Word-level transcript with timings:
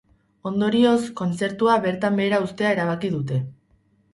Ondorioz, 0.51 1.03
kontzertua 1.19 1.75
bertan 1.85 2.17
behera 2.21 2.41
uztea 2.47 2.73
erabaki 2.77 3.13
dute. 3.19 3.39